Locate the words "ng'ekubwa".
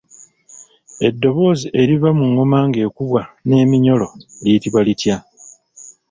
2.67-3.21